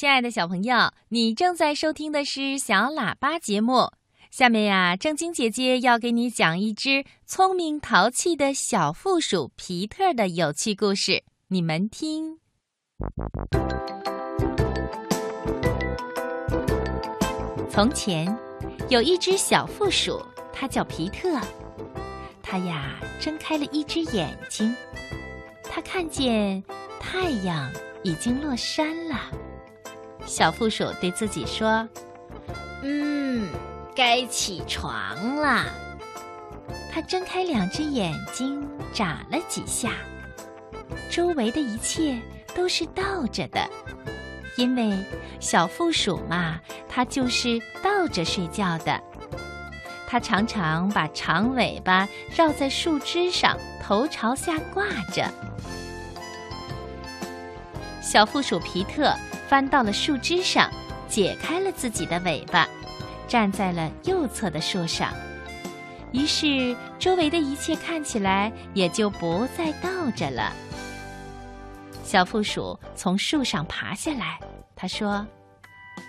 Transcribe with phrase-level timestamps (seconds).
[0.00, 3.92] 亲爱的小朋友，你正在收听的是小喇叭节目。
[4.30, 12.38] 下面呀，正晶姐姐要给你讲一只聪明淘气的小负鼠皮特的有趣故事，你们听。
[17.68, 18.34] 从前
[18.88, 21.38] 有一只小负鼠，它叫皮特。
[22.42, 24.74] 它呀，睁开了一只眼睛，
[25.62, 26.64] 它看见
[26.98, 27.70] 太阳
[28.02, 29.30] 已经落山了。
[30.30, 31.88] 小负鼠对自己说
[32.84, 33.48] ：“嗯，
[33.96, 35.64] 该起床了。”
[36.94, 39.90] 它睁开两只眼睛，眨了几下，
[41.10, 42.16] 周围的一切
[42.54, 43.68] 都是倒着的，
[44.56, 44.96] 因为
[45.40, 49.00] 小负鼠嘛，它就是倒着睡觉的。
[50.06, 55.28] 它常常把长尾巴绕在树枝上，头朝下挂着。
[58.00, 59.14] 小负鼠皮特
[59.48, 60.70] 翻到了树枝上，
[61.08, 62.68] 解开了自己的尾巴，
[63.28, 65.12] 站在了右侧的树上。
[66.12, 70.52] 于是，周围的一切看起来也就不再倒着了。
[72.02, 74.40] 小负鼠从树上爬下来，
[74.74, 75.24] 他说：“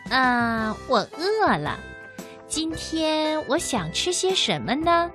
[0.09, 1.80] 啊，我饿了。”
[2.47, 5.09] 今天我想吃些什么呢？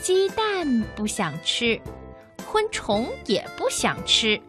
[0.00, 1.78] 鸡蛋不想吃，
[2.50, 4.40] 昆虫也不想吃，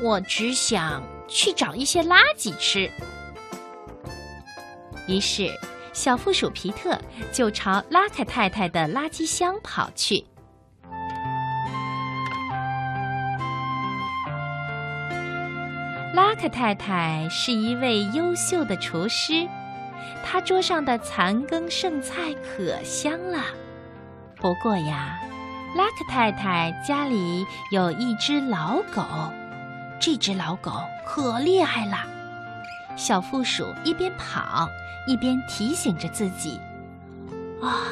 [0.00, 2.90] 我只想去找一些垃圾吃。
[5.08, 5.50] 于是，
[5.92, 6.98] 小负鼠皮特
[7.32, 10.24] 就朝拉克太太的垃圾箱跑去。
[16.14, 19.48] 拉克太太是一位优秀的厨师。
[20.24, 23.42] 她桌上的残羹剩菜可香了，
[24.36, 25.18] 不过呀，
[25.74, 29.02] 拉克太太家里有一只老狗，
[30.02, 30.72] 这只老狗
[31.06, 31.98] 可厉害了。
[32.96, 34.68] 小负鼠一边跑
[35.06, 36.58] 一边提醒着自己
[37.62, 37.86] ：“啊，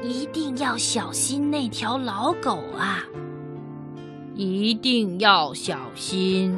[0.00, 3.02] 一定要小心那条老狗啊！
[4.36, 6.56] 一定要小心，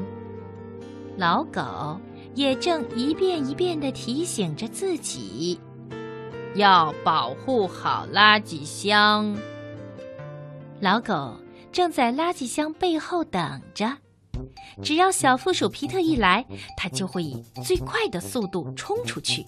[1.16, 1.98] 老狗。”
[2.34, 5.58] 也正一遍一遍地提醒着自己，
[6.54, 9.36] 要保护好垃圾箱。
[10.78, 11.36] 老狗
[11.72, 13.96] 正在垃圾箱背后等着，
[14.82, 16.44] 只要小负鼠皮特一来，
[16.76, 19.46] 它就会以最快的速度冲出去。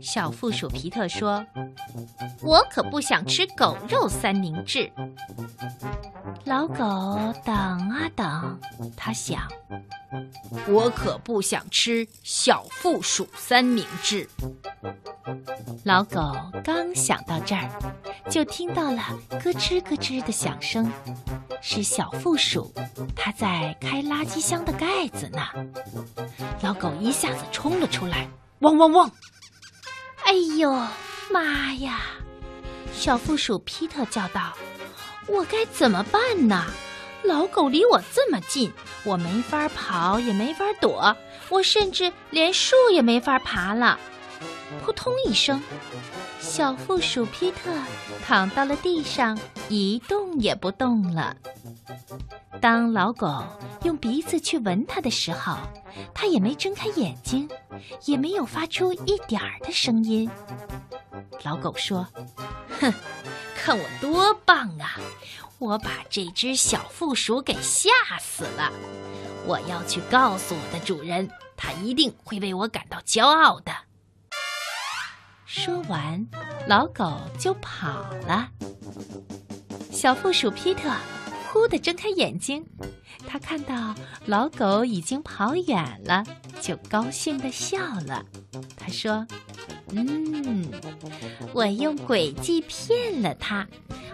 [0.00, 1.44] 小负鼠皮特说
[2.42, 4.90] ：“我可不想吃狗肉三明治。”
[6.44, 6.74] 老狗
[7.44, 8.60] 等啊等，
[8.96, 9.42] 他想
[10.68, 14.28] ：“我可不想吃小负鼠三明治。”
[15.84, 16.20] 老狗
[16.62, 17.68] 刚想到这儿，
[18.30, 19.02] 就听到了
[19.42, 20.90] 咯吱咯吱的响声，
[21.60, 22.72] 是小负鼠，
[23.16, 25.42] 它在开垃圾箱的盖子呢。
[26.62, 28.28] 老狗一下子冲了出来，
[28.60, 29.10] 汪汪汪！
[30.24, 30.70] 哎呦
[31.30, 32.00] 妈呀！
[32.92, 34.52] 小负鼠皮特叫道。
[35.26, 36.64] 我该怎么办呢？
[37.24, 38.72] 老狗离我这么近，
[39.04, 41.16] 我没法跑，也没法躲，
[41.50, 43.98] 我甚至连树也没法爬了。
[44.84, 45.62] 扑通一声，
[46.40, 47.70] 小负鼠皮特
[48.24, 49.38] 躺到了地上，
[49.68, 51.36] 一动也不动了。
[52.60, 53.44] 当老狗
[53.84, 55.56] 用鼻子去闻它的时候，
[56.14, 57.48] 它也没睁开眼睛，
[58.04, 60.28] 也没有发出一点儿的声音。
[61.42, 62.06] 老狗说
[62.80, 62.92] ：“哼。”
[63.60, 64.96] 看我多棒啊！
[65.58, 68.72] 我把这只小负鼠给吓死了。
[69.44, 73.72] 我要去告诉我的主人，他一定会为我感到骄傲的。
[75.50, 76.22] 说完，
[76.66, 77.88] 老狗就跑
[78.26, 78.50] 了。
[79.90, 80.90] 小负鼠皮特
[81.46, 82.62] 忽地睁开眼睛，
[83.26, 83.94] 他看到
[84.26, 86.22] 老狗已经跑远了，
[86.60, 88.22] 就高兴地笑了。
[88.76, 89.26] 他说。
[89.90, 90.70] 嗯，
[91.54, 93.66] 我用诡计骗了他，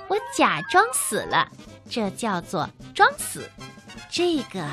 [0.06, 1.50] 我假装死了，
[1.90, 3.42] 这叫做装死。
[4.08, 4.64] 这个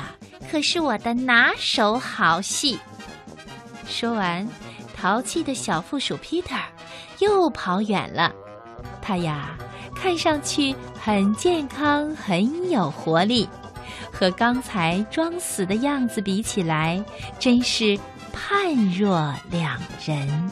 [0.48, 2.78] 可是我的拿手好戏。
[3.88, 4.48] 说完，
[5.02, 6.62] 淘气的小负鼠 Peter
[7.18, 8.32] 又跑远了。
[9.00, 9.58] 他呀，
[9.96, 13.48] 看上去很健康，很有活力，
[14.12, 17.04] 和刚才装死的样子比起来，
[17.40, 17.98] 真是
[18.32, 19.76] 判若两
[20.06, 20.50] 人。